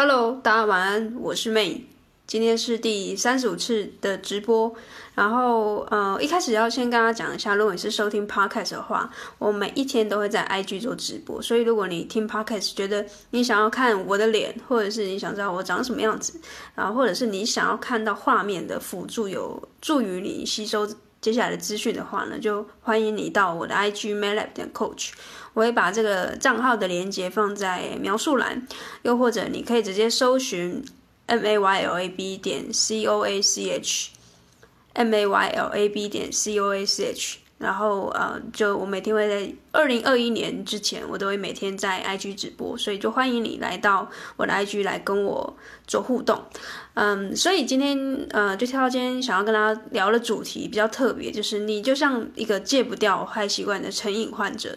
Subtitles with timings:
[0.00, 1.80] Hello，大家晚安，我是 May。
[2.24, 4.72] 今天是第三十五次的直播，
[5.16, 16.40] 然后呃，一开始要先跟大家讲一下，如果你是收听 Podcast 的话，我每一天都会在 IG 做直播，所以如果你听 Podcast 觉得你想要看我的脸，或者是你想知道我长什么样子，
[16.76, 20.88] 然后或者是你想要看到画面的辅助，有助于你吸收
[21.20, 25.10] 接下来的资讯的话呢，就欢迎你到我的 IG maylab 点 coach，
[25.54, 28.66] 我会把这个账号的连接放在描述栏，
[29.02, 30.84] 又或者你可以直接搜寻。
[31.30, 35.86] m a y l a b 点 c o a c h，m a y l a
[35.86, 46.40] b 点 c o a c h，然后呃，就我每天会在二零二一年之前，我都会每天在 IG 直播，所以就欢迎你来到我的 IG 来跟我做互动。
[46.94, 54.76] 嗯，所以今天呃，就挑到今天想要跟大家聊的主题比较特别，就是你就像一个戒不掉坏习惯的成瘾患者。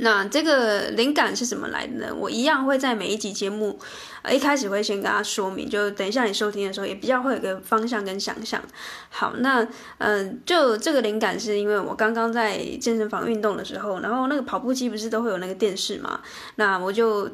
[0.00, 2.14] 那这个灵感是怎么来的呢？
[2.14, 3.78] 我一样会在每一集节目，
[4.22, 8.62] 呃，一开始会先跟大家说明，就等一下你收听的时候也比较会有个方向跟想象。
[9.10, 9.66] 好，那
[9.98, 16.20] 嗯、就这个灵感是因为我刚刚在健身房运动的时候，然后那个跑步机不是都会有那个电视嘛？
[16.56, 17.28] 那我就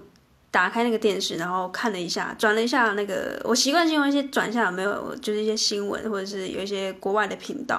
[0.50, 7.78] 打开那个电视，然后看了一下，转了一下那个，我习惯性用一些转一下有没有，就是一些新闻或者是有一些国外的频道。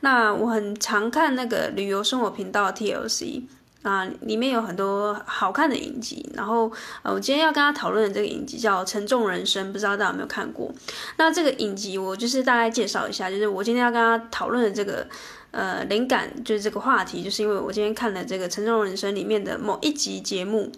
[0.00, 3.44] 那我很常看那个旅游生活频道 TLC。
[3.82, 6.70] 啊，里面有很多好看的影集，然后
[7.02, 10.70] 呃，我今天要跟他讨论的这个影集叫《沉重人生》，不知道大家有没有看过？
[11.16, 15.06] 那这个影集我就是大概介绍一下，就是我今天要跟他讨论的这个
[15.52, 20.72] 呃灵感，就是这个话题，就是因为我今天看了这个《沉重人生》里面的某一集节目，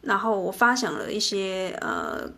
[0.00, 2.28] 然后我发想了一些呃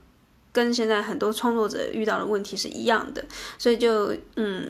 [0.52, 3.24] 跟现在很多创作者遇到的问题是一样的，
[3.56, 4.68] 所以就嗯。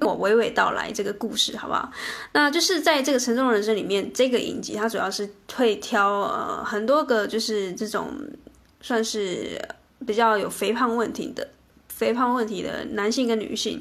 [0.00, 1.90] 我娓娓道来这个故事，好不好？
[2.32, 8.08] 那就是在这个沉重人生里面，这个影集它主要是会挑呃很多个就是这种
[8.80, 9.60] 算是
[10.06, 11.48] 比较有肥胖问题的。
[12.02, 13.80] 肥胖问题的男性跟女性，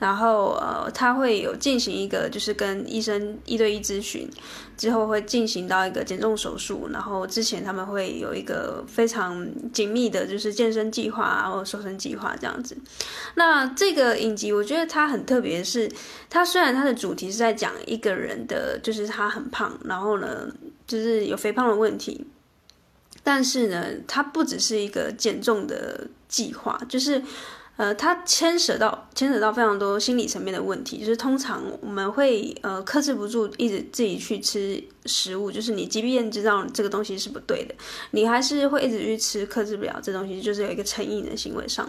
[0.00, 4.28] 然后呃，他会有进行一个就是跟医生一对一咨询，
[4.76, 12.76] 之后会进行到一个减重手术，然后之前他们会有一个非常紧密的，就是健身计划啊，或瘦身计划这样子。
[13.36, 15.88] 那这个影集我觉得它很特别是，
[16.28, 20.48] 它虽然它的主题是在讲一个人的，就是他很胖，然后呢，
[20.84, 22.26] 就是有肥胖的问题。
[23.22, 27.22] 但是呢，它不只是一个减重的计划，就是，
[27.76, 30.98] 呃，它牵扯到牵扯到非常多心理层面的问题。
[30.98, 37.74] 就是通常我们会呃克制不住，一直自己去吃食物，就是你即便知道这个东西是不对的，
[38.12, 41.88] 你还是会一直去吃，克制不了这东西，就是有一个成瘾的行为上。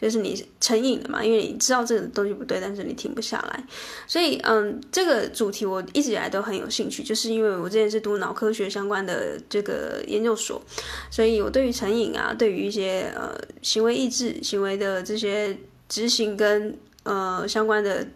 [0.00, 3.64] 就是你成瘾了嘛，因为你知道这个东西不对，但是你停不下来。
[4.06, 10.62] 所以，嗯，这个主题我一直以来都很有兴趣，就是因为我之前是读脑科学相关的这个研究所，
[11.10, 15.58] 所以我对于成瘾啊，对于一些呃行为抑制、行为的这些
[15.88, 18.06] 执行跟呃相关的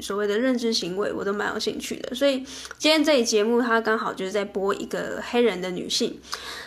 [0.00, 2.14] 所谓的认知行为，我都蛮有兴趣的。
[2.14, 2.44] 所以
[2.78, 6.20] 今天这一节目，它刚好就是在播一个黑人的女性。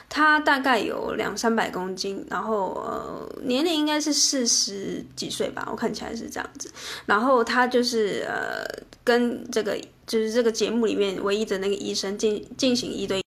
[0.09, 6.72] 她大概有两三百公斤，然后呃年龄应该是四十几岁吧，我看起来是这样子。
[7.07, 8.63] 然后她就是呃
[9.03, 9.75] 跟这个
[10.06, 13.22] 就是这个节目里面唯一的那个医生进进行一对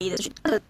[0.00, 0.60] 一的。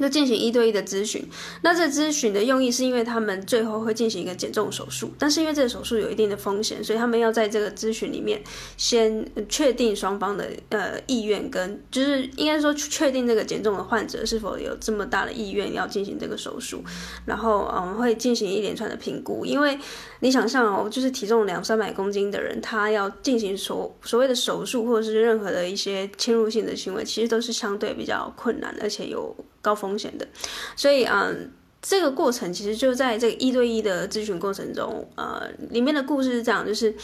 [0.00, 1.22] 就进行一对一的咨询，
[1.62, 8.42] 那这咨询的用意是因为他们最后会进行一个减重手术，但是因为这个手术有一定的风险，所以他们要在这个咨询里面
[8.76, 16.82] 先确定双方的呃意愿跟就是应该说确定这个减重的患者是否有这么大的意愿要进行这个手术，
[17.26, 19.78] 然后我们会进行一连串的评估，因为
[20.20, 29.36] 你想象哦，就是体重两三百公斤的人，他要进行所所谓的手术或者是任何的一些侵入性的行为，其实都是相对比较困难，而且有。
[29.62, 30.26] 高风险的，
[30.74, 31.50] 所以嗯，
[31.82, 36.94] 这个过程其实就在这个一对一的咨询过程中，呃，里面的故事是这样，就是，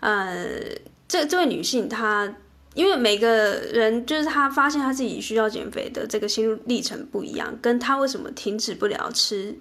[0.00, 0.48] 呃，
[1.06, 2.34] 这这位女性她，
[2.72, 3.28] 因为每个
[3.74, 9.54] 人就是她发现她自己需要减肥的这个心路历程不一样，跟她为什么停止不了吃。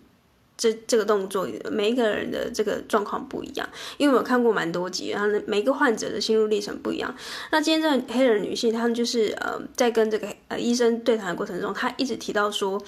[0.58, 7.16] 这这个动作，每一个人的这个状况不一样，因为我看过蛮多集，然后，每个患者的心路历程不一样。
[7.52, 12.82] 那今天这个黑人女性，她们就是呃，在跟这个呃医生对谈的过程中，她一直提到说，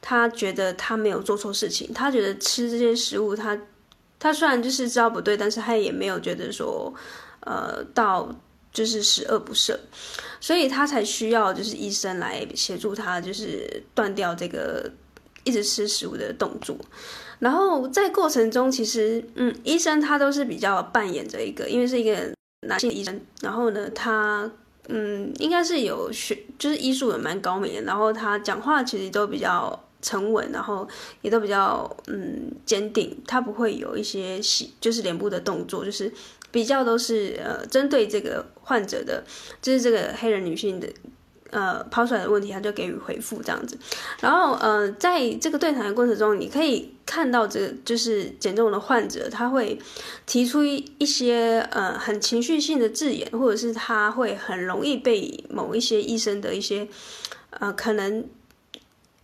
[0.00, 3.56] 她觉得她没有做错事情，她觉得吃这些食物，她
[4.18, 6.92] 她虽然就是知道不对，但是她也没有觉得说，
[7.42, 8.34] 呃，到
[8.72, 9.76] 就是十恶不赦，
[10.40, 14.90] 所以她才需要就是医生来协助她，就是断掉这个。
[15.44, 16.76] 一直吃食物的动作，
[17.40, 22.32] 然后在过程中，其实，嗯，医生他都是比较扮演着一个，因为是一个
[22.68, 24.48] 男性医生，然后呢，他，
[24.88, 30.86] 嗯，应该是有学，就是医术也蛮高明的，然后他讲话其实都比较沉稳，然后
[31.22, 36.12] 也都比较嗯坚定，他不会有一些喜就是脸部的动作，就是
[36.50, 39.24] 比较都是呃针对这个患者的，
[39.60, 40.88] 就是这个黑人女性的。
[41.52, 43.78] 呃，抛出来的问题，他就给予回复这样子。
[44.20, 49.78] 然后，呃，在这个对谈的过程中，你可以看到，这就是减重的患者，他会
[50.24, 56.88] 提出一一些呃很情绪性的字眼，或者是他会很容易被某一些医生的一些
[57.50, 58.24] 呃可能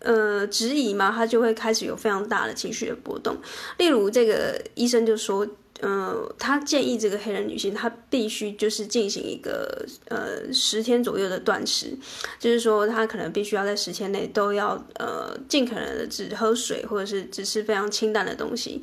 [0.00, 3.38] 呃质疑嘛，他就会开始有非常大的情绪的波动。
[3.78, 5.48] 例如，这个医生就说。
[5.80, 11.96] 嗯，他建议这个黑人女性，她必须就是进行一个呃十天左右的断食，
[12.38, 18.82] 就是说她可能必须要在十天内都要呃尽可能的只喝水，或者是只吃非常清淡的东西，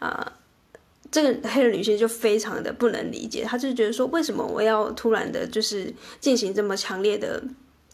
[0.00, 0.32] 啊、
[1.10, 7.42] 这个黑人女性就非常的不能理解，她就觉得说，为什么我要突然的就是进行这么强烈的。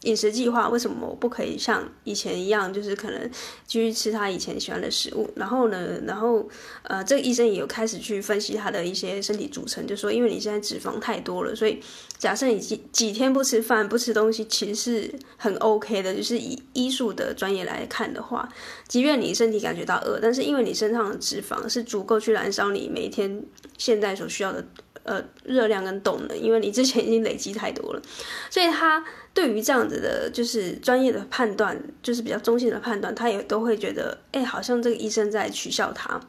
[0.03, 3.29] 饮食计划为什么我不可以像以前一样，就是可能
[3.67, 5.29] 继续吃他以前喜欢的食物？
[5.35, 6.49] 然后呢，然后
[6.81, 11.79] 呃，这个医生也有开始去分析他的一些身体组成，就说因为你现在脂肪太多了，所以
[12.17, 16.15] 假设你几几天不吃饭不吃东西，其实是很 OK 的。
[16.15, 18.49] 就是以医术的专业来看的话，
[18.87, 23.43] 即便你身体感觉到饿，但是因为你身上的脂肪是足够去燃烧你每一天
[23.77, 24.65] 现在所需要的。
[25.03, 28.01] 呃，热量跟动能，因为你之前已经累积太多了，
[28.49, 29.03] 所以他
[29.33, 36.21] 对于这样子的，就是专业的判断，就是比较中性的判断，他也都会觉得，哎，好像这个医生在取笑他，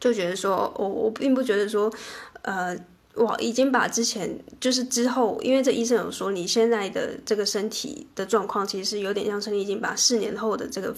[0.00, 1.92] 就觉得说，我我并不觉得说，
[2.42, 2.74] 呃，
[3.14, 10.94] 我已经把之前就是之后，因为这医生有说，你现在的这个身体的状况，其实有点像是你已经把四年后的这个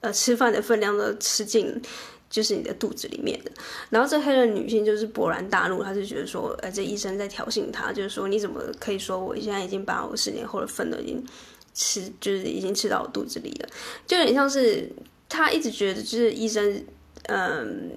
[0.00, 1.82] 呃吃饭的分量都吃进。
[2.30, 3.50] 就是你的肚子里面的，
[3.88, 11.24] 然后这黑人女性就是勃然大怒，她就觉得说，哎，这医生在挑衅她，就是说你怎么可以说我现在已经把我十年后的粪都已经
[11.72, 13.68] 吃，就是已经吃到我肚子里了，
[14.06, 14.90] 就有点像是
[15.28, 16.84] 她一直觉得就是医生，
[17.28, 17.92] 嗯，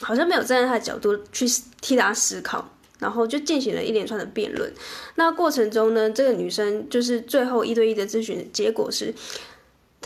[0.00, 1.46] 好像没有站在她的角度去
[1.82, 2.66] 替她思考，
[2.98, 4.72] 然后就进行了一连串的辩论。
[5.16, 9.14] 那过程中呢，这个女生就是最后一对一的咨询的结果是。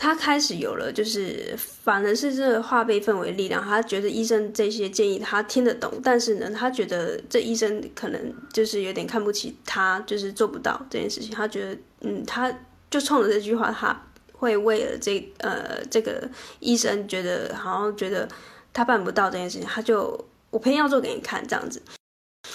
[0.01, 3.61] 他开始有了，就是反而是这个化悲愤为力量。
[3.61, 11.31] 他觉得医生这些建议他听得懂，但是呢，他觉得这医生可能就是有点看不起他，就是做不到这件事情。
[11.31, 12.49] 他觉得，嗯，他
[12.89, 14.01] 就冲着这句话，他
[14.31, 16.29] 会为了这呃这个
[16.61, 18.25] 医生觉得好像觉得
[18.71, 20.17] 他办不到这件事情，他就
[20.49, 21.81] 我偏要做给你看这样子。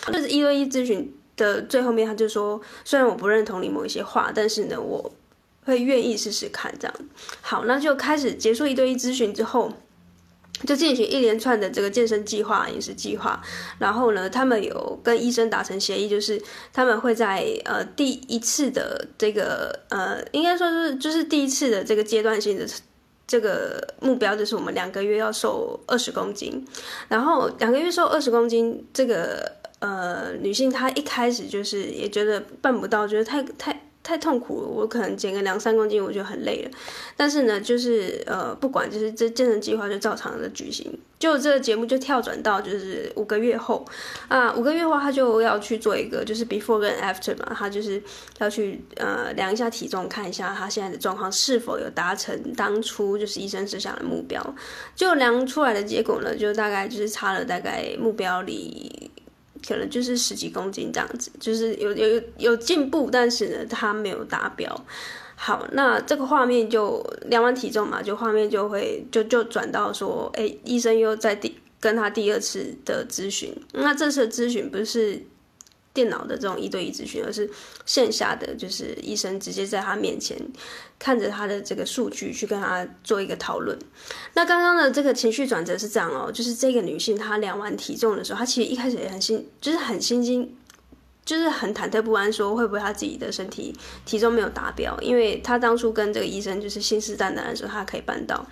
[0.06, 5.12] 就是一对一咨询的最后面，他就说，虽然我不认同你某一些话，但是呢，我。
[5.64, 6.94] 会愿意试试看这样，
[7.40, 9.72] 好，那就开始结束一对一咨询之后，
[10.66, 13.42] 就进行一连串的这个健身计划、饮食计划。
[13.78, 16.40] 然后呢，他们有跟医生达成协议，就是
[16.72, 22.66] 他们会在呃第一次的这个呃，应该说是就是第一次的这个阶段性的
[23.26, 26.62] 这个目标，就是我们两个月要瘦二十公斤。
[27.08, 33.80] 然后两个月瘦二十公斤，这个呃女性她一开始就是也觉得办不到，觉得太太。
[34.04, 36.70] 太痛苦了，我可能减个两三公斤我就很累了。
[37.16, 40.96] 但是呢，就是呃，不管就是这健身计划就照常的举行。
[41.18, 43.82] 就这个节目就跳转到就是五个月后
[44.28, 48.02] 啊，五个月后他就要去做一个就是 before 跟 after 嘛，他就是
[48.40, 54.54] 要去呃量一下体重，看一下他现在的状况是否有达成当初就是医生设想的目标。
[54.94, 59.10] 就量出来的结果呢，就大概就是差了大概目标里。
[59.66, 64.84] 可能就是十几公斤这样子，就是有有有进步，但是呢，他没有达标。
[65.36, 75.22] 好，那这个画面就量完体重嘛，就画面就会就就转到说，哎、医生又在第跟他第二次的咨询，那这次咨询不是。
[75.94, 77.48] 电脑的这种一对一咨询，而是
[77.86, 80.36] 线下的，就是医生直接在他面前
[80.98, 83.78] 看着他的这个数据去跟他做一个讨论。
[84.34, 90.54] 那刚刚的这个情绪转折是这样哦，就是这个女性她量完体重的时候，她其实一开始也很心，就是很心惊，
[91.24, 93.72] 就是很忐忑不安，说会不会她自己的身体
[94.04, 94.98] 体重没有达标？
[95.00, 98.44] 因为她当初跟这个医生就是信誓旦旦的说她可以办到。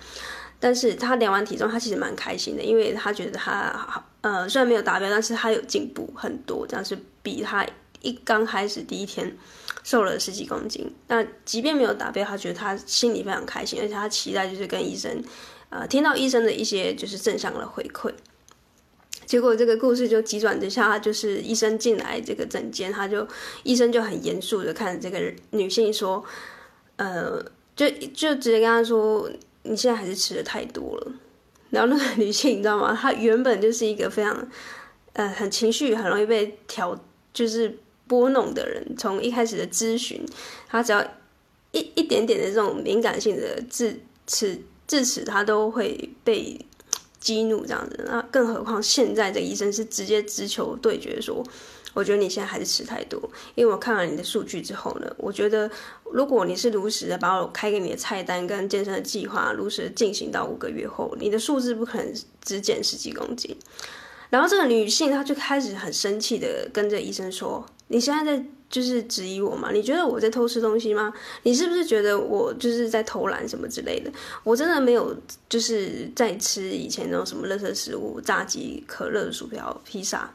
[0.59, 7.65] 但是他量完体重，他其实蛮开心的，因为他觉得他呃虽然没有达标，但是他有进步很多，这样是比他
[8.01, 9.35] 一刚开始第一天
[9.83, 10.93] 瘦了十几公斤。
[11.07, 15.23] 那即便没有达标，他觉得他心里非常开心，而且他期待就是跟医生
[15.69, 18.13] 呃听到医生的一些就是正向的回馈。
[19.25, 23.27] 结果这个故事就急转直下，就是医生进来这个诊间，他就
[23.63, 26.23] 医生就很严肃的看着这个女性说，
[26.97, 27.43] 呃，
[27.75, 29.27] 就就直接跟他说。
[29.65, 31.11] 你现在还是吃的太多了，
[31.69, 32.93] 然后那个女性你知道吗？
[32.93, 34.45] 她原本就是一个非常，
[35.13, 36.93] 呃，很情绪很容易被调，
[37.33, 38.95] 就是拨弄的人。
[38.97, 40.23] 从一开始的咨询，
[40.67, 41.03] 他只要
[41.71, 46.59] 一一点点的这种敏感性的字词字至此他都会被
[47.19, 48.03] 激怒这样子。
[48.05, 51.43] 那更何况现在这医生是直接直球对决说。
[51.95, 53.21] 我觉得你现在还是吃太多，
[53.53, 55.69] 因为我看完你的数据之后呢，我觉得
[56.11, 62.13] 如果你是如实的把我开给你的菜单跟健身的计划如实进行到五个月后，你的数字不可能
[62.43, 63.55] 只减十几公斤。
[64.33, 69.69] 然后这个女性她就开始很生气的跟着医生说：“你现在在就是质疑我吗？
[69.71, 71.13] 你觉得我在偷吃东西吗？
[71.43, 74.11] 你是不是觉得我就是在偷懒什么之类的？
[74.43, 75.15] 我真的没有
[75.47, 80.33] 就是在吃以前那种什么垃圾食物、炸鸡、可乐、薯条、披萨，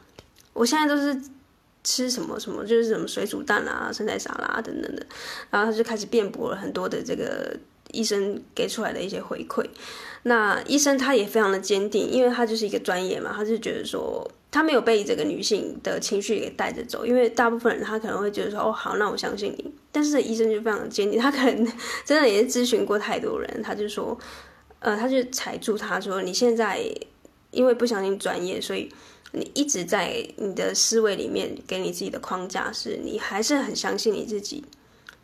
[0.53, 1.21] 我现在都是。”
[1.81, 5.05] 吃什么什么就是什么水煮蛋啊、生菜沙拉等等的，
[5.49, 7.57] 然后他就开始辩驳了很多的这个
[7.91, 9.65] 医生给出来的一些回馈。
[10.23, 17.05] 那医生他也非常的坚定，因为他就是一个专业嘛，他就觉得说他没有被这个女性的情绪给带着走。
[17.05, 19.73] 因为大部分人他可能会觉得说哦好，那我相信你。
[19.91, 21.67] 但是医生就非常的坚定，他可能
[22.05, 24.17] 真的也是咨询过太多人，他就说
[24.79, 26.79] 呃，他就踩住他说你现在
[27.51, 28.89] 因为不相信专业，所以。
[29.31, 34.65] 你一直在你的思维里面给你自己的框架是，你还是很相信你自己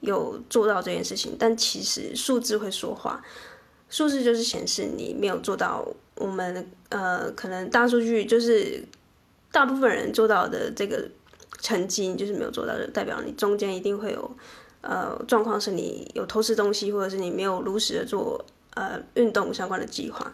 [0.05, 3.21] 有做到这件事情，但其实数字会说话，
[3.89, 5.85] 数字就是显示你没有做到。
[6.15, 8.81] 我们呃，可能大数据就是
[9.51, 11.05] 大部分人做到的这个
[11.59, 14.31] 成绩，就是没有做到的，代表你中间一定会有
[14.79, 18.45] 呃状况，是你有偷吃东西，或者是你没有如实的做
[18.75, 20.33] 呃运动相关的计划。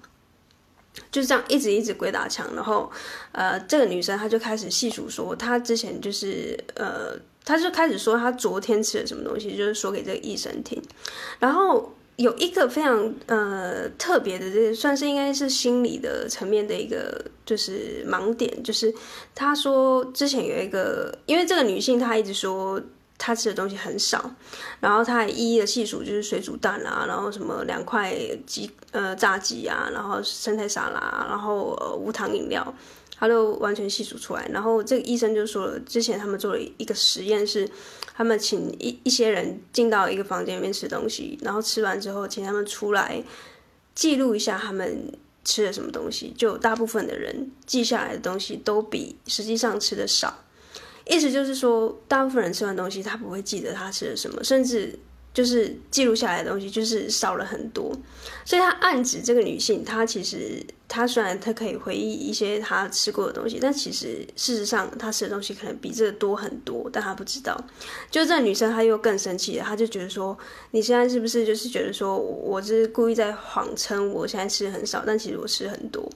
[1.09, 2.91] 就是这样一直一直鬼打墙，然后，
[3.31, 10.81] 呃，这个女生她就开始细数说，她之前就是呃，她就开始说她昨天吃了什么东西，就是说给这个医生听。
[11.39, 18.93] 然后有一个非常呃特别的，这算是应该是心理的层面的一个就是盲点，就是
[19.35, 22.81] 她说之前有一个，因为这个女性她一直说。
[23.23, 24.31] 他吃的东西很少，
[24.79, 28.17] 然后他还一一的细数，就是水煮蛋啊，然后什么两块
[28.47, 32.73] 鸡呃炸鸡啊，然后生菜沙拉，然后呃无糖饮料，
[33.21, 34.45] 他都完全细数出来。
[34.51, 37.69] 然后这个医生就说了，之前他们做了一个实验，是
[38.15, 43.23] 他们请一一些人进到一个房间里面吃东西，然后吃完之后请他们出来
[43.93, 45.13] 记录一下他们
[45.45, 50.43] 吃了什么东西，就大部分的人记下来的东西都比实际上吃的少。
[51.05, 54.97] 意思就是说，大部分人吃完东西，他不会记得他吃了什么，甚至
[55.33, 57.95] 就是记录下来的东西就是少了很多。
[58.45, 67.55] 所以，他暗指这个女性，她其实她虽然她可以回忆一些她吃过的东西，但其实事实上她吃的东西可能比这个多很多，但她不知道。
[68.09, 70.37] 就这女生，她又更生气了，她就觉得说，
[70.71, 76.09] 你现在是不是就是觉得说我是故意在谎称我现在吃很少，但其实我吃很多。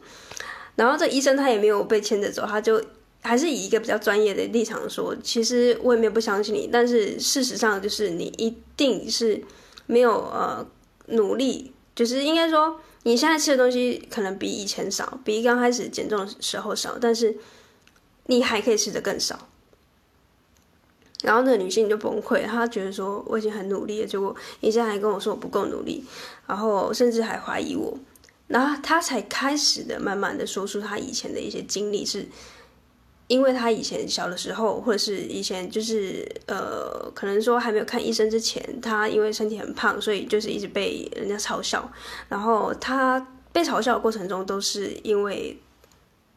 [0.76, 2.84] 然后这医生他也没有被牵着走，他就。
[3.26, 9.44] 还是以一个比较专业的立场说，其实我也没有不相信你，但是事实上就是你一定是
[9.88, 10.64] 没有呃
[11.08, 17.36] 努力，就是应该说你现在吃的东西可能比以前少，比刚开始减重的时候少，但是
[18.28, 19.50] 你还可以吃得更少。
[21.24, 26.06] 然后那个女性就崩溃，她觉得说我已经很努力了，结果你现在还跟我说我不够努力，
[26.46, 27.98] 然后甚至还怀疑我，
[28.46, 32.28] 然后她才开始的慢慢的说出她以前的一些经历是。
[33.28, 41.92] 因为他以前小的时候，或者是以前就是呃，可能说还没有看医生之前，他因为身体很胖，所以就是一直被人家嘲笑。
[42.30, 43.20] 然后他
[43.52, 45.60] 被嘲笑的过程中，都是因为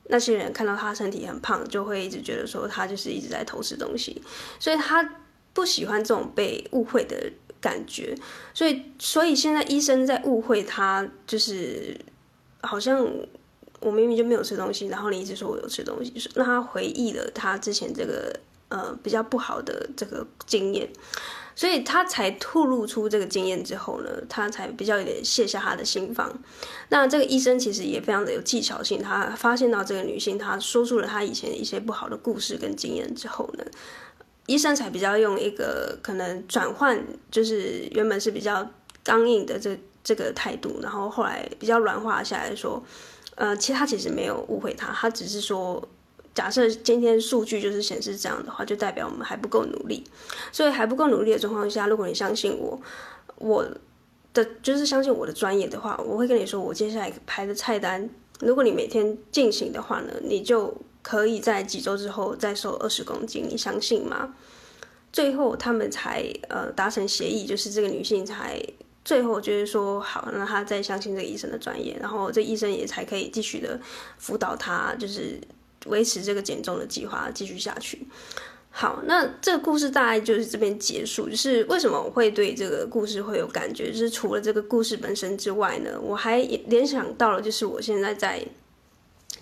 [0.04, 4.23] 那些人看到他身体很胖，就会一直觉得说他就是一直在偷吃东西，
[4.59, 5.16] 所以他
[5.52, 7.30] 不喜欢这种被误会的
[7.61, 8.16] 感觉。
[8.54, 11.95] 所以，所以现在医生在误会他，就是
[12.62, 13.07] 好像。
[13.80, 18.35] 我明明就没有吃东西，然后你一直说我有吃东西，就是让他回忆了他之前这个
[18.68, 20.88] 呃比较不好的这个经验，
[21.54, 26.37] 所以他才吐露出这个经验之后呢，他才比较有点卸下他的心防。
[26.88, 33.64] 那这个医生其实也非常的有技巧性，他发现到这个女性，她说出了她以前一些不好的故事跟经验之后呢，
[34.47, 38.68] 医生才比较用一个可能转换，就是原本是比较
[39.04, 42.82] 刚硬的这这个态度，然后后来比较软化下来说。
[43.38, 45.80] 呃，其他其实没有误会他，他只是说，
[46.35, 50.02] 假设今天数据就是显示这样的话，就代表我们还不够努力。
[50.50, 52.80] 所以还不够努力的状况下，如果你相信我，
[53.37, 53.64] 我
[54.35, 64.35] 的就是相信我的专业的话，我会跟你说，我接下来排的菜单，如果你每天进行的话呢，你就可以在几周之后再瘦二十公斤，你相信吗？
[65.12, 68.61] 最后他们才呃达成协议，就是这个女性才。
[69.08, 73.80] 最后就是说好，那他再相信这个医生的专业，然后这医生也才可以继续的
[74.18, 75.40] 辅导他，就是
[75.86, 78.06] 维持这个减重的计划继续下去。
[78.70, 81.26] 好，那这个故事大概就是这边结束。
[81.26, 83.90] 就是为什么我会对这个故事会有感觉？
[83.90, 88.44] 就是除了这个故事本身之外呢，我还联想到了，就是我现在在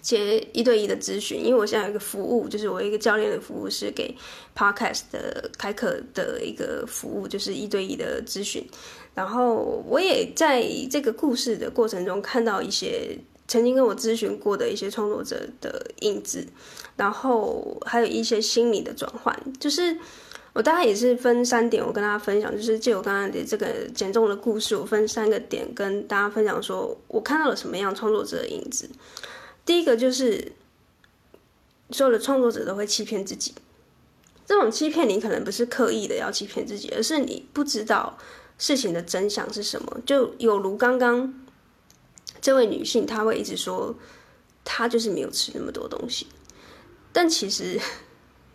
[0.01, 4.17] 接一对一的咨询，因为我现在有一个服务，就是我一个教练的服务是给
[4.57, 8.65] Podcast 的开课的一个服务，就是一对一的咨询。
[9.17, 13.19] 然后我也在这个故事的过程中看到一些
[13.49, 16.47] 曾经跟我咨询过的一些创作者的影子，
[16.97, 19.35] 然后还有一些心理的转换。
[19.59, 19.97] 就是
[20.53, 28.91] 我大概也是分三点，我跟大家分享，就是借我刚刚的这个减重的故事，我分三个点跟大家分享，说我看到了什么样创作者的影子。
[29.65, 30.53] 第一个就是
[31.91, 33.55] 所有的创作者都会欺骗自己，
[34.45, 38.19] 这种欺骗你可能不是刻意的要欺骗自己，而是你不知道。
[38.59, 40.01] 事情的真相是什么？
[40.07, 41.35] 就有如刚刚
[42.41, 43.95] 这位女性，她会一直说
[44.65, 46.27] 她就是没有吃那么多东西，
[47.13, 47.79] 但其实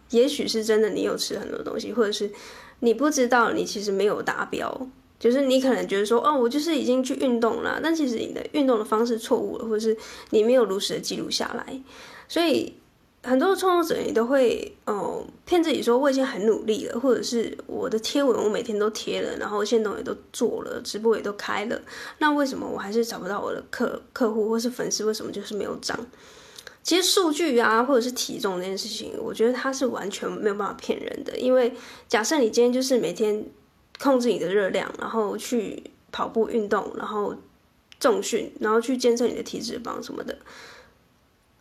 [0.10, 2.32] 也许是真的，你有吃很多东西，或者是
[2.80, 4.88] 你不知道，你其实没有达标，
[5.20, 9.98] 就是你可能觉得说哦，我就是已经去运动了，但其实你的运动的方式错误了，或者是
[10.32, 11.82] 你没有如实的记录下来，
[12.28, 12.76] 所以。
[13.24, 21.80] 很多创作者你都会哦骗自己说我已经很努力了，或者是我的贴文我每天都贴了，然后限动也都做了，直播也都开了，
[22.18, 25.06] 那为什么我还是找不到我的客客户或是粉丝？
[25.06, 25.98] 为什么就是没有涨？
[26.84, 31.38] 其实数据啊，或者是体重这件事情，我觉得它是完全没有办法骗人的。
[31.38, 31.72] 因为
[32.08, 33.46] 假设你今天就是每天
[34.00, 37.36] 控制你的热量，然后去跑步运动，然后
[38.00, 40.36] 重训，然后去监测你的体脂肪什么的。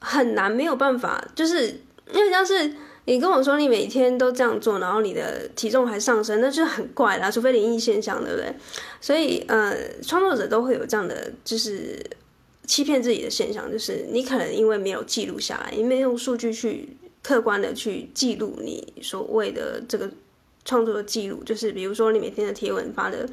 [0.01, 1.67] 很难，没有办法，就是
[2.13, 2.73] 因为像是
[3.05, 8.55] 你跟我说你每天都这样做，然后你的体重还上升，那就很怪啦，除非灵异现象，对不对？
[9.01, 11.99] 所以，呃，创作者都会有这样的，就是
[12.67, 20.11] 欺骗自己的现象，就是你可能因为没有记录下来，你没用数据去客观的去记录你所谓的这个
[20.65, 23.29] 创作的记录，就是比如说你每天的贴文发的，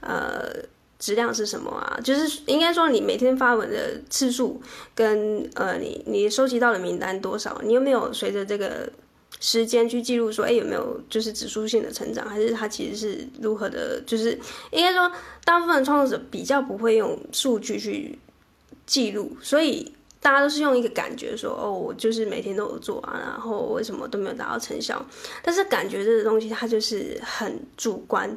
[0.00, 0.64] 呃。
[0.98, 2.00] 质量是什么啊？
[2.02, 4.60] 就是应该说，你每天发文的次数
[4.94, 7.60] 跟呃，你你收集到的名单多少？
[7.62, 8.90] 你有没有随着这个
[9.38, 12.26] 时间去记录说，哎，有没有就是指数性的成长？
[12.26, 14.00] 还是它其实是如何的？
[14.06, 14.38] 就是
[14.70, 15.12] 应该说，
[15.44, 18.18] 大部分创作者比较不会用数据去
[18.86, 25.04] 记录，所以大家都是用一个感觉说，哦，我就是每天都有做啊，然后为什么都没有达到成效？
[25.42, 28.34] 但是感觉这个东西它就是很主观。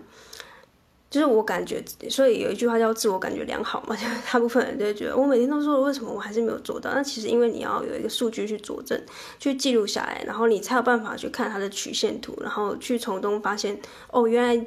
[1.09, 6.91] 就是我感觉，所以有一句话叫“自我感觉良好”嘛， 就大部分人都会觉得我每天都做了，为什么我还是没有做到？
[6.93, 9.01] 那其实因为你要有一个数据去佐证、
[9.39, 13.79] 去记录下来，然后你才有办法去看它的曲线图，然后去从中发现
[14.11, 14.65] 哦，原来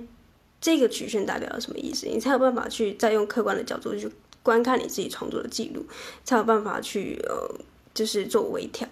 [0.61, 2.07] 这个曲线代表了什么意思？
[2.07, 4.11] 你才有办法去再用客观的角度去
[4.43, 5.87] 观看你自己创作的记录，
[6.25, 7.55] 才有办法去呃。
[7.95, 8.89] 就是做微调，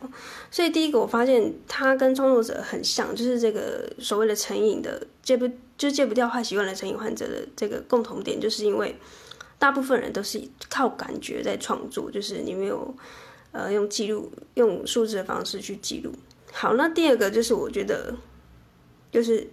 [0.50, 8.94] 所以第一个我发现他跟创作者很像，就是这个所谓的成瘾的戒不就戒不掉坏习惯的成瘾患者的这个共同点，就是因为
[9.58, 12.94] 大部分人都是靠感觉在创作，就是你没有
[13.52, 16.12] 呃用记录用数字的方式去记录。
[16.52, 18.14] 好，那第二个就是我觉得
[19.10, 19.48] 就是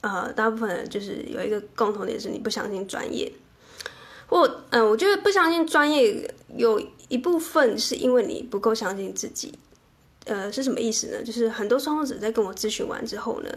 [0.00, 3.30] 呃大部分人就是有一个共同点是你不相信专业。
[4.32, 9.52] 我嗯、我觉得不相信专业有一部分是因为你不够相信自己，
[10.24, 11.22] 呃，是什么意思呢？
[11.22, 13.50] 就是很多创作者在跟我咨询完之后呢，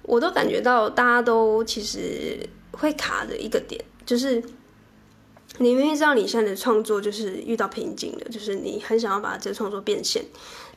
[0.00, 2.38] 我都感觉到大家都其实
[2.72, 4.42] 会卡的一个点，就是
[5.58, 10.24] 你明明知道你现在的创作就是遇到瓶颈了，就是你很想要把这个创作变现，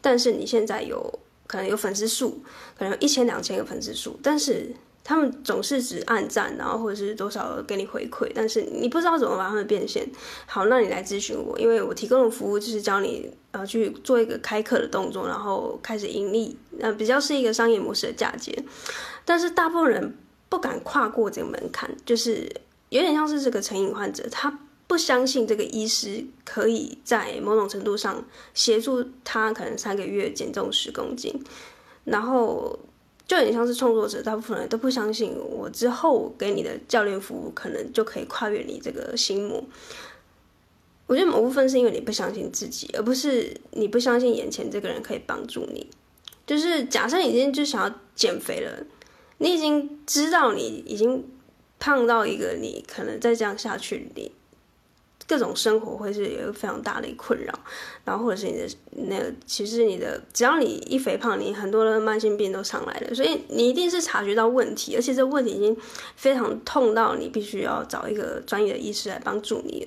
[0.02, 2.44] 但是你现在有可能有粉丝数，
[2.78, 4.76] 可能有一千两千个粉丝数，但是。
[5.08, 10.06] 他们总是只按赞，然后或者是多少给你回馈，但是你不知道怎么把他们变现。
[10.46, 18.54] 好，那你来咨询我，因为我提供的服务就是教你呃去做一个开课的动作，然后开始盈利，呃比较是一个商业模式的嫁接。
[19.24, 20.14] 但是大部分人
[20.50, 22.46] 不敢跨过这个门槛，就是
[22.90, 31.42] 有点像是这个成瘾患者，他不相信这个医师可以在某种程度上协助他，可能三个月减重十公斤，
[32.04, 32.78] 然后。
[33.28, 39.62] 就很像是创作者，大部分人都不相信我之后给你的教练服务可能就可以跨越你这个心魔。
[41.06, 45.90] 我觉得某部分是因为你不相信自己，而不是你不相信眼前这个人可以帮助你。
[46.46, 48.86] 就是假设你今天就想要减肥了，
[49.40, 51.26] 你已经知道你已经
[51.80, 54.32] 胖到一个你可能再这样下去你。
[55.28, 57.54] 各种生活会是有一个非常大的困扰，
[58.06, 58.68] 然后或者是你的
[59.10, 65.76] 那个，其实你的只要你一肥胖，你很多的慢性病都上来了，所以你一定是察觉到问题，而且这问题已经
[66.16, 69.86] 非常痛到你必须要找一个专业的医师来帮助你。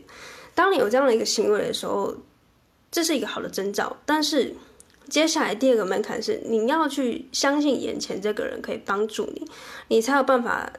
[0.55, 2.14] 当你有这样的一个行为的时候，
[2.90, 4.55] 这是一个好的征兆，但是
[5.09, 9.50] 接下来第二个门槛是你要去相信眼前这个人可以帮助你，
[9.88, 10.70] 你才有办法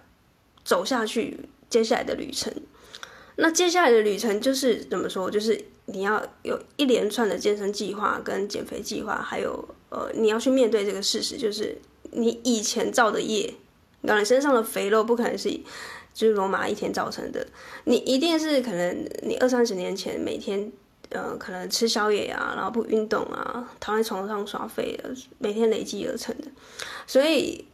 [0.64, 2.54] 走下去接下来的旅程。
[3.38, 5.32] 那接下来的旅程就是怎么说？
[5.32, 11.78] 就是你要有一连串的健身计划跟减肥计划，还有呃，你要去面对这个事实，就是
[12.12, 13.54] 你以前造的业，
[14.02, 15.50] 然后你身上的肥肉不可能是
[16.14, 17.48] 就是罗马一天造成的，
[17.86, 20.72] 你一定是可能你二三十年前每天
[21.10, 26.48] 呃可能吃宵夜啊，然后不运动啊，躺在床上耍废的，每天累积而成的，
[27.08, 27.66] 所以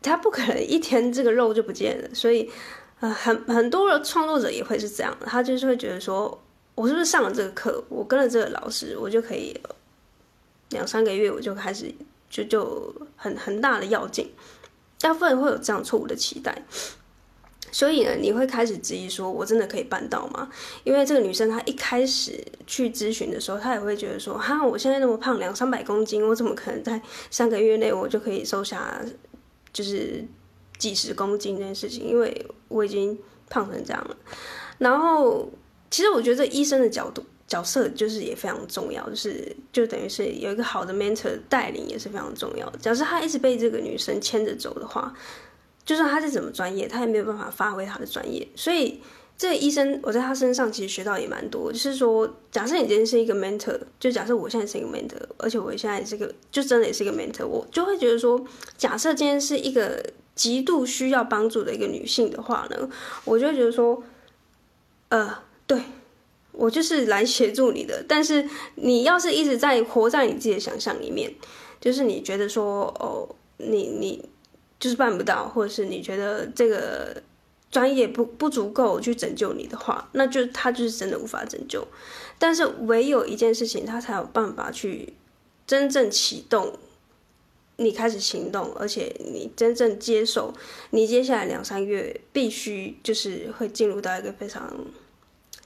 [0.00, 2.48] 他不可能一天这个肉就不见了，所以。
[3.02, 6.40] 呃，很很多的创作者也会是这样，他就是会觉得说，
[6.76, 9.60] 我是不是上了这个课，我跟了这个老师，我就可以
[10.70, 11.92] 两三个月我就开始
[12.30, 14.32] 就就很很大的跃进，
[15.00, 16.64] 大部分人会有这样错误的期待，
[17.72, 20.48] 所以呢，你会开始质疑说，我真的可以办到吗？
[20.84, 29.04] 因为这个女生她一开始去咨询的时候，她也会觉得说，哈，我现在那么胖，两三百公斤，我怎么可能在三个月内我就可以瘦下，
[29.72, 30.24] 就是。
[30.82, 33.16] 几十公斤这件事情，因为我已经
[33.48, 34.16] 胖成这样了。
[34.78, 35.48] 然后，
[35.92, 42.78] 其实我觉得医生的角度角色就是也非常重要，就是就等于是有一个好的 mentor 带领也是非常重要的。
[42.80, 45.14] 假设他一直被这个女生牵着走的话，
[45.84, 48.44] 就算他是怎么专业，他也没有办法发挥他的专业。
[48.56, 49.00] 所以，
[49.38, 51.70] 这个医生我在他身上其实学到也蛮多。
[51.72, 58.44] 就是说，假设你今天是一个 mentor，就假设我现在是一个 mentor，而且我现在也是个就真的也是一个 mentor，我就会觉得说，
[58.76, 60.02] 假设今天是一个。
[60.34, 62.88] 极度需要帮助的一个女性的话呢，
[63.24, 64.02] 我就觉得说，
[65.10, 65.82] 呃，对，
[66.52, 68.04] 我就是来协助你的。
[68.08, 71.34] 但是你要是一直在活在你自己的想象里面，
[71.80, 74.28] 就是你觉得说，哦，你你
[74.80, 77.22] 就是办不到，或者是你觉得这个
[77.70, 81.86] 专业不不足够去拯救你的话，那就他就是真的无法拯救。
[82.38, 85.12] 但是唯有一件事情，他才有办法去
[85.66, 86.78] 真正启动。
[87.84, 90.52] 你开始行动，而且你真正接受，
[90.90, 94.86] 你接下来两三月必须就是会进入到一个非常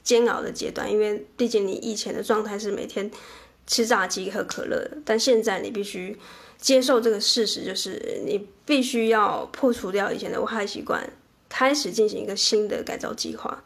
[0.03, 3.09] 煎熬的阶段，因为毕竟你以前的状态是每天
[3.65, 6.17] 吃炸鸡喝可乐，但现在你必须
[6.57, 11.09] 接受这个事实，就是你必须要破除掉以前的危害习惯，
[11.47, 13.63] 开始进行一个新的改造计划。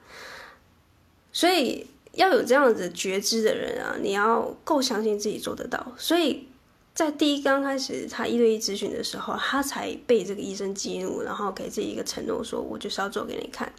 [1.31, 6.47] 所以要有这样子觉知的人啊，你要够相信自己做得到，所以。
[6.93, 13.71] 在第一刚开始他一对一咨询的时候，他才被这个医生激怒，然后给自己一个承诺，说我就是要做给你看。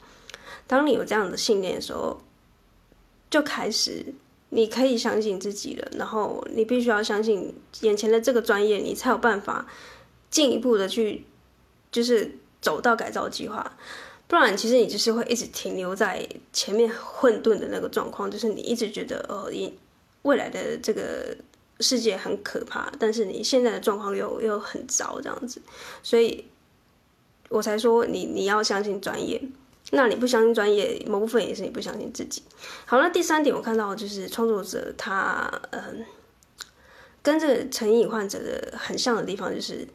[0.67, 2.23] 当你有这样的信念的时候，
[3.31, 4.15] 就开始
[4.49, 5.87] 你可以相信自己了。
[5.99, 9.67] 然后你必须要相信眼前的这个专业，你才有办法
[10.31, 11.27] 进一步的去，
[11.93, 13.77] 就是走到改造计划。
[14.27, 19.79] 不然，其实你就是会一直停留在前面混沌的那个状况，就是你一直觉得呃，你
[20.23, 21.37] 未来的这个。
[21.81, 25.61] 世界很可怕，但是你现在的状况又又很糟，这样子，
[26.03, 26.45] 所以
[27.49, 29.43] 我才说你你要相信专业。
[29.91, 32.43] 那你不相信专业，某部分也是你不相信自己。
[32.87, 36.07] 好，那第三点我看到就是创作者他嗯，
[37.21, 39.87] 跟这个成瘾患者的很像的地方，就是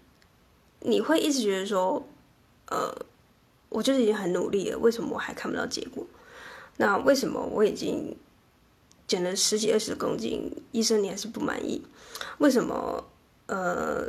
[0.81, 2.07] 你会一直觉得说，
[2.67, 2.93] 呃，
[3.69, 6.05] 我就是已经很努力了，为什么我还看不到结果？
[6.75, 8.15] 那为什么我已经？
[9.07, 11.81] 减了十几二十公斤，医生你还是不满意？
[12.39, 13.03] 为什么？
[13.47, 14.05] 呃，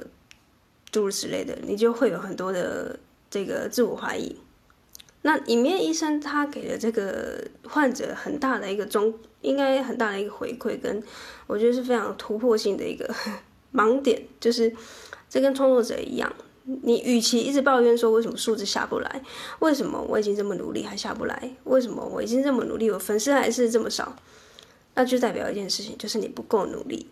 [0.91, 2.99] 诸如此类的，你就会有很多的
[3.31, 4.37] 这个自我怀疑。
[5.23, 11.01] 那里面医生他给了这个患者很大的一个中，应该很大的一个回馈，跟
[11.47, 13.09] 我觉得是非常突破性的一个
[13.73, 14.75] 盲点，就是
[15.31, 16.33] 这跟创作者一样，
[16.65, 19.23] 你与其一直抱怨说为什么数字下不来，
[19.61, 24.17] 为什么我已经这么努力还下不来，为什么我已经这么努力，我粉丝还是这么少？
[24.99, 27.09] 那就代表一件事情，就是你不够努力，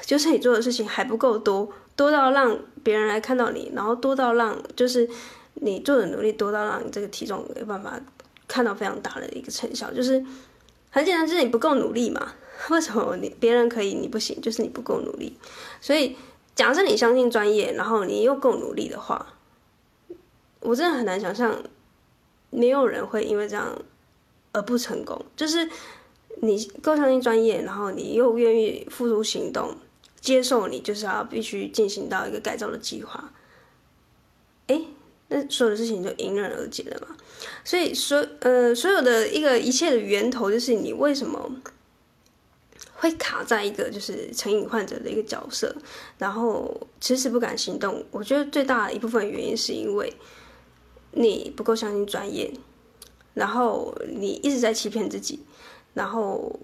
[0.00, 5.06] 就是你做的事情还不够多，多到让别人来看到你，然后多到让就是
[5.52, 8.00] 你做的努力多到让你这个体重没办法
[8.48, 10.24] 看到非常大的一个成效，就是
[10.88, 12.32] 很简单，就是你不够努力嘛。
[12.70, 14.40] 为什么你别人可以你不行？
[14.40, 15.36] 就是你不够努力。
[15.78, 16.16] 所以
[16.54, 19.34] 假设你相信专业，然后你又够努力的话，
[20.60, 21.62] 我真的很难想象
[22.48, 23.78] 没有人会因为这样
[24.52, 25.68] 而不成功，就是。
[26.42, 29.74] 你够相信专业，然后你又愿意付出行动，
[30.20, 33.32] 接受你就是要必须进行到一个改造的计划，
[34.66, 34.82] 哎，
[35.28, 37.16] 那所有的事情就迎刃而解了嘛。
[37.64, 41.50] 所以所呃所有的一个一切的源头，就是你为什么
[42.94, 45.74] 会卡在一个就是成瘾患者的一个角色，
[46.18, 48.04] 然后迟迟不敢行动。
[48.10, 50.12] 我觉得最大的一部分原因是因为
[51.12, 52.52] 你不够相信专业，
[53.32, 55.40] 然后你一直在欺骗自己。
[55.96, 56.60] 然后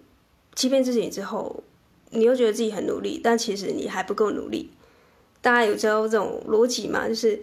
[0.54, 1.64] 欺骗自己之后，
[2.10, 4.70] 你又觉得自己很努力，但其实你还不够努力。
[5.40, 7.08] 大家有知道这种逻辑吗？
[7.08, 7.42] 就是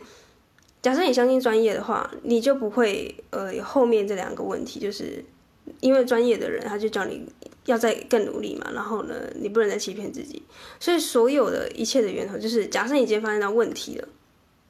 [0.83, 5.25] 假设你相信专业的话，你就不会呃有后面这两个问题，就是
[5.81, 7.25] 因为专业的人他就叫你
[7.65, 10.43] 要再更努力嘛，然后呢，你不能再欺骗自己。
[10.79, 14.07] 所以所有的一切的源头就是，假设你今天发现到问题了，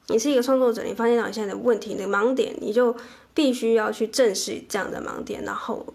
[0.07, 2.95] 你是一个创作者，你发现到你现在的问题、你的盲点，你就
[3.33, 5.93] 必须要去正视这样的盲点，然后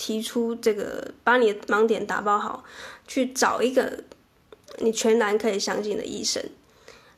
[0.00, 2.64] 提出这个把你的盲点打包好，
[3.06, 4.02] 去找一个
[4.78, 6.42] 你全然可以相信的医生。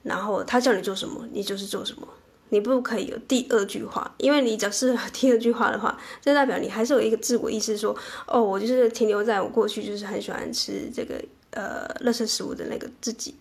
[0.03, 2.09] 然后他叫你做什么，你就是做什么，
[2.49, 11.15] 你不可以有第二句话，因为你只要是第二句话的话，这代表你还是有一个自我意识说，哦，我就是停留在我过去就是很喜欢吃这个
[11.53, 13.37] 呃垃圾食物的那个自己，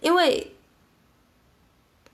[0.00, 0.50] 因为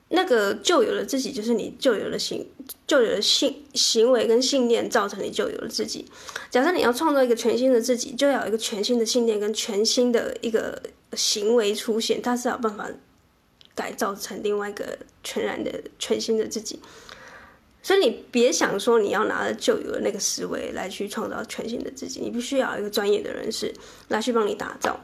[0.09, 2.47] 那个旧有的自己就是你旧有的行
[2.87, 6.05] 旧有的信行为跟信念造成你旧有的自己。
[6.51, 10.83] 假设你要创造一个全新的自己，就要有一个全新的信念跟全新的一个
[11.15, 12.89] 行为出现，他是有办法。
[13.75, 16.81] 改造成另外一个全然的、全新的自己，
[17.83, 23.75] 所以你别想说你要拿着旧有的那个思维来去创造全新的自己，你必须要一个专业的人士
[24.09, 24.99] 来去帮你打造。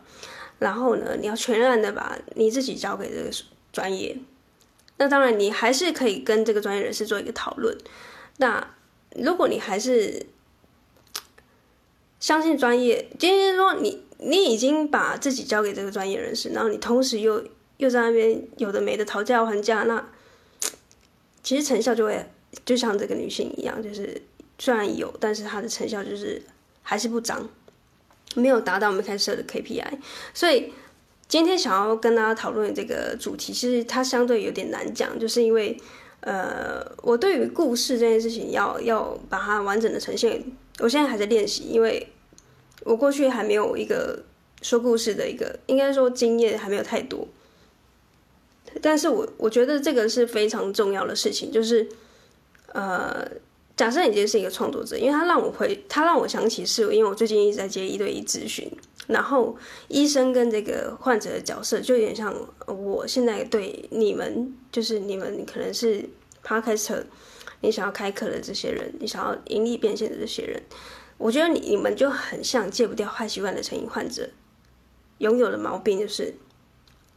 [0.59, 3.31] 然后呢，你要全然的把你自己交给这个
[3.75, 4.17] 专业。
[4.99, 7.77] 那当然，你还是可以跟这个专业人士做一个讨论。
[8.39, 8.75] 那
[9.17, 10.27] 如果你还是
[12.21, 17.45] 相信专业，今天说你你已经把自己交给这个专业人士，然后你同时又。
[17.79, 20.07] 又在那边有的没的讨价还价，那
[21.43, 22.25] 其实成效就会
[22.65, 24.23] 就像这个女性一样，就是
[24.57, 26.41] 虽然有，但是她的成效就是
[26.85, 27.49] 还是不涨，
[28.37, 29.99] 没有达到我们开设的 KPI。
[30.33, 30.73] 所以
[31.29, 35.77] 今天想要跟大家讨论这个主题，其实它相对有点难讲，就是因为
[36.21, 40.43] 呃，我对于故事这件事情要要把它完整的呈现，
[40.79, 42.07] 我现在还在练习，因为
[42.85, 44.23] 我过去还没有一个
[44.61, 47.27] 说故事的一个，应该说经验还没有太多。
[48.81, 51.89] 但是我我觉得这个是非常重要的事情，就是，
[52.73, 53.27] 呃，
[53.77, 58.71] 假设你今天是一个创作者，因为他让我回，他让我想起是，因为我最近一直在接一对一咨询，
[59.07, 59.57] 然后
[59.89, 62.35] 医生跟这个患者的角色就有点像
[62.67, 66.09] 我现在对你们，就是你们可能是
[66.43, 67.03] 趴开车
[67.61, 70.63] 你想要开课的这些人，你想要盈利变现的这些人，
[71.17, 74.29] 我觉得你你们就很像戒不掉坏习惯的成瘾患者，
[75.19, 76.35] 拥有的毛病就是。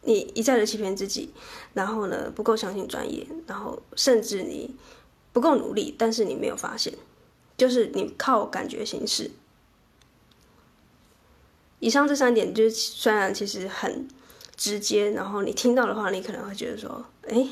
[0.07, 1.33] 你一再的欺骗自己，
[1.73, 4.69] 然后呢，不够相信专业，然后甚至你
[5.35, 6.93] 不够努力，但是你没有发现，
[7.57, 9.31] 就是你靠感觉行事。
[11.79, 14.07] 以上这三点，就是虽然其实很
[14.55, 17.49] 直接，然后你听到的话，你可能会觉得说，哎，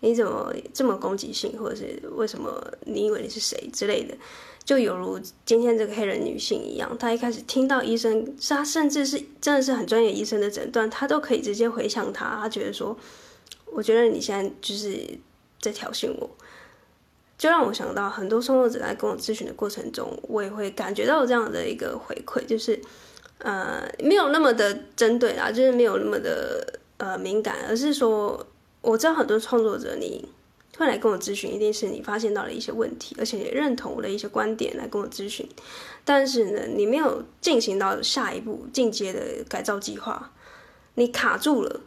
[0.00, 4.16] 你怎么这么攻击性，或者是为什么你以为你是谁之类的。
[4.64, 12.98] 就犹如今天这个黑人女性一样，她一开始听到医生，她甚至是真的是很专业医生的诊断，她都可以直接回向他，她觉得说，
[13.66, 15.06] 我觉得你现在就是
[15.60, 16.28] 在挑衅我，
[17.38, 22.80] 就让我想到很多创作者来跟我咨询的过程中，我也会感觉到这样的一个回馈，就是
[23.38, 28.46] 呃没有那么的针对啦，就是没有那么的呃敏感，而是说
[28.80, 30.28] 我知道很多创作者你。
[30.78, 35.48] 会来跟我咨询，一定是你发现到了一些问题，而且也认同我的一些观点来跟我咨询。
[36.04, 40.32] 但是呢，你没有进行到下一步进阶的改造计划，
[40.96, 41.80] 你卡住了，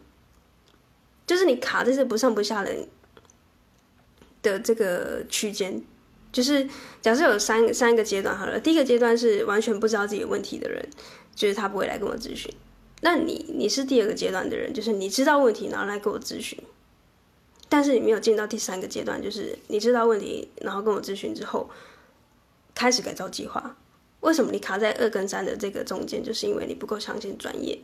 [1.24, 2.74] 就是你卡在这不上不下的
[4.42, 5.82] 的这个区间。
[6.32, 6.64] 就是
[7.02, 10.88] 假设有三三个阶段好了，第一个阶段是完全不知道自己有问题的人，
[11.34, 12.48] 就是他不会来跟我咨询。
[13.00, 16.56] 那你你是第二个阶段的人，就是你知道问题，然后来跟我咨询。
[17.68, 21.68] 但是你没有进到第三个阶段，就是你知道问题，然后跟我咨询之后，
[22.74, 23.76] 开始改造计划。
[24.20, 26.22] 为什么你卡在二跟三的这个中间？
[26.22, 27.76] 就是因为你不够相信专业。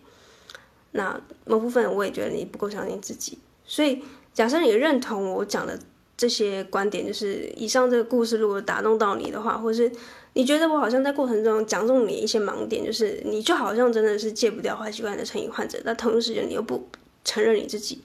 [0.93, 3.39] 那某部分我也觉得你不够相信自己。
[3.65, 5.79] 所以假设你认同我讲的
[6.17, 9.91] 这些观点，就是以上这个故事如果打动到你的话，或是
[10.35, 16.89] 你觉得我好像在过程中讲中你一些盲点，就是你就好像真的是戒不掉坏习惯的成瘾患者，但同时你又不
[17.25, 18.03] 承认你自己。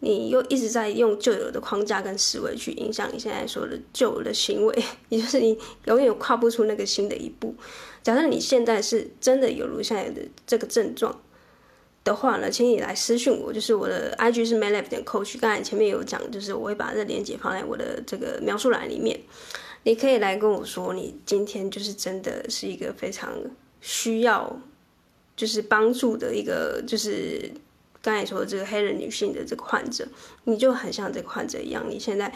[0.00, 7.54] 你又一直在用旧有的框架跟思维去影响你现在说的旧有的行为，也 就是你永远跨不出那个新的一步。
[8.02, 11.18] 假设你现在是真的有如现在的这个症状
[12.04, 19.18] 的话呢，请你来私讯我，就是我的 IG 是 maylab 点 coach，刚才前面有讲，就是我会把这链接放在我的这个描述栏里面，
[19.82, 23.32] 你可以来跟我说，你今天就是真的是一个非常
[23.80, 24.60] 需要
[25.34, 27.50] 就是帮助的一个就是。
[28.04, 30.06] 刚才说的这个黑人女性的这个患者，
[30.44, 32.30] 你就很像这个患者一样，你现在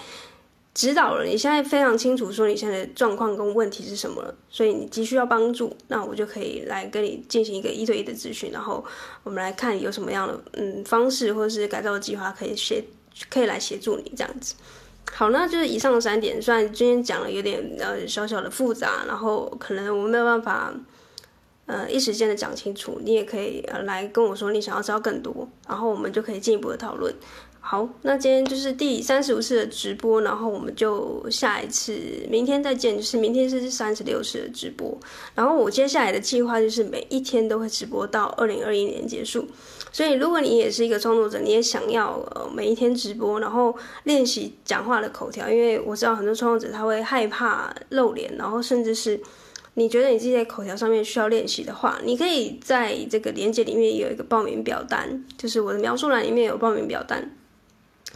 [0.78, 8.84] 指导了，你现在非常清楚说你现在的状况跟问题是什么了，所以你急需要帮助，那我就可以来跟你进行一个一对一的咨询，然后
[9.24, 12.80] 我们来看有什么样的嗯方式或者是改造的计划可以协
[13.28, 14.54] 可以来协助你这样子。
[15.12, 20.72] 好，那就是以上三点，虽然今天讲了有点呃小小的复杂，然后可能我没有办法
[21.66, 27.12] 呃一时间的讲清楚，你也可以呃来跟我说你想要知道更多，然后我们就可以进一步的讨论。
[27.70, 31.92] 好，那今天就是第三十五次的直播，然后我们就下一次
[32.30, 34.98] 明天再见，就是明天是三十六次的直播，
[35.34, 39.46] 然后我接下来的计划就是每一天都会直播到二零二一年结束。
[39.92, 49.20] 所以如果你也是一个创作者，你也想要呃每一天直播，然后练习讲话的口条，因为我知道很多创作者他会害怕露脸，然后甚至是
[49.74, 57.30] 你觉得你自己在口条上面需要练习的话，你可以在这个链接里面有一个报名表单，就是我的描述栏里面有报名表单。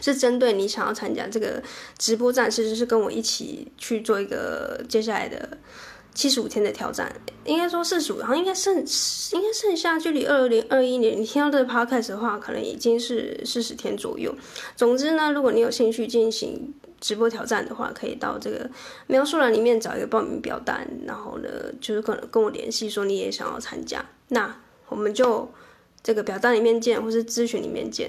[0.02, 1.62] 是针对你想要参加这个
[1.96, 5.56] 直播战士，就是跟我一起去做一个接下来的
[6.12, 7.10] 七十五天的挑战。
[7.44, 14.34] 应该说四十五，然后应该剩应该剩下距离二零二一年，你听到这个 podcast 的话，可能已经是四十天左右。
[14.76, 18.70] 总之呢，如果你有兴趣进行直播挑战的话，可以到这个
[19.06, 21.48] 描述栏里面找一个报名表单，然后呢，
[21.80, 24.54] 就是可能跟我联系说你也想要参加，那
[24.88, 25.50] 我们就
[26.02, 28.08] 这个表单里面见，或是咨询里面见。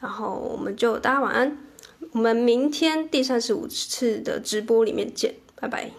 [0.00, 1.58] 然后我们就大家晚安，
[2.12, 5.90] 我们明天第三十五次的直播里面见，拜拜。